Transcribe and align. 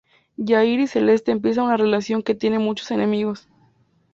Yahir 0.39 0.79
y 0.79 0.87
Celeste 0.87 1.31
empiezan 1.31 1.65
una 1.65 1.77
relación 1.77 2.23
que 2.23 2.33
tiene 2.33 2.57
muchos 2.57 2.89
enemigos. 2.89 3.47